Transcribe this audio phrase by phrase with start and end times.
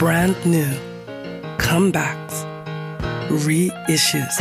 [0.00, 0.66] brand new,
[1.58, 2.46] comebacks,
[3.28, 4.38] reissues.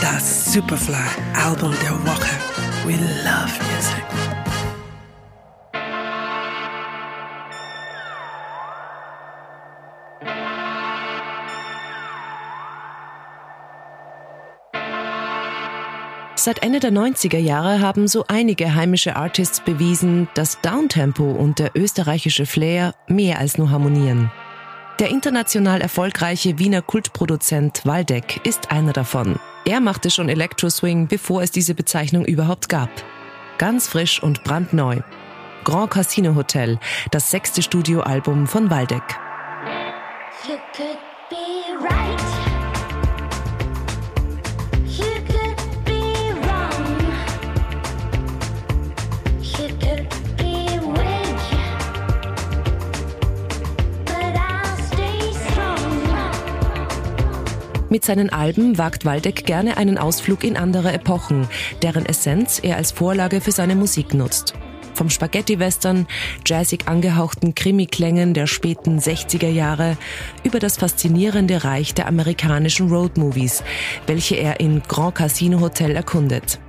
[0.00, 2.34] Das Superfly-Album der Woche.
[2.84, 2.94] We
[3.24, 4.21] love music.
[16.44, 21.70] Seit Ende der 90er Jahre haben so einige heimische Artists bewiesen, dass Downtempo und der
[21.76, 24.28] österreichische Flair mehr als nur harmonieren.
[24.98, 29.38] Der international erfolgreiche Wiener Kultproduzent Waldeck ist einer davon.
[29.64, 32.90] Er machte schon Electro Swing, bevor es diese Bezeichnung überhaupt gab.
[33.58, 34.98] Ganz frisch und brandneu.
[35.62, 36.80] Grand Casino Hotel,
[37.12, 39.04] das sechste Studioalbum von Waldeck.
[40.48, 40.98] You could
[41.30, 42.41] be right.
[57.92, 61.46] Mit seinen Alben wagt Waldeck gerne einen Ausflug in andere Epochen,
[61.82, 64.54] deren Essenz er als Vorlage für seine Musik nutzt.
[64.94, 66.06] Vom Spaghetti-Western,
[66.46, 69.98] jazzig angehauchten Krimi-Klängen der späten 60er Jahre
[70.42, 73.62] über das faszinierende Reich der amerikanischen Road-Movies,
[74.06, 76.60] welche er in Grand Casino Hotel erkundet.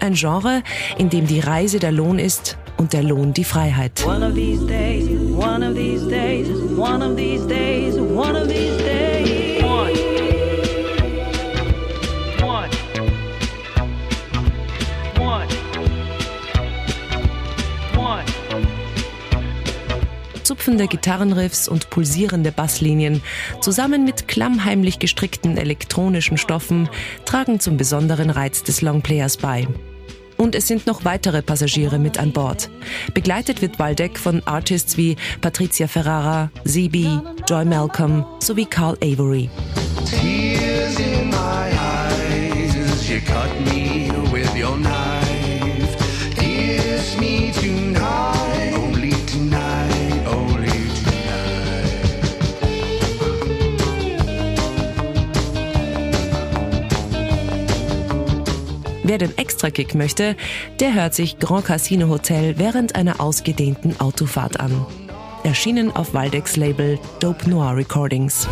[0.00, 0.62] Ein Genre,
[0.98, 4.04] in dem die Reise der Lohn ist und der Lohn die Freiheit.
[4.06, 8.76] One of these days, one of these days, one of these days, one of these
[8.76, 9.15] days.
[20.46, 23.20] Zupfende Gitarrenriffs und pulsierende Basslinien
[23.60, 26.88] zusammen mit klammheimlich gestrickten elektronischen Stoffen
[27.24, 29.66] tragen zum besonderen Reiz des Longplayers bei.
[30.36, 32.70] Und es sind noch weitere Passagiere mit an Bord.
[33.12, 39.50] Begleitet wird Waldeck von Artists wie Patricia Ferrara, Zebi, Joy Malcolm sowie Carl Avery.
[59.06, 60.34] Wer den Extrakick möchte,
[60.80, 64.84] der hört sich Grand Casino Hotel während einer ausgedehnten Autofahrt an.
[65.44, 68.48] Erschienen auf Waldecks Label Dope Noir Recordings.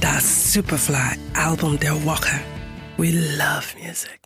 [0.00, 2.38] Das Superfly-Album der Woche.
[2.98, 4.19] We love music.